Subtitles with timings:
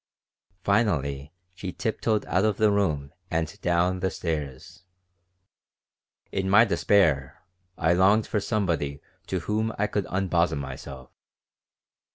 [0.63, 4.83] Finally she tiptoed out of the room and down the stairs.
[6.31, 7.43] In my despair
[7.77, 11.11] I longed for somebody to whom I could unbosom myself.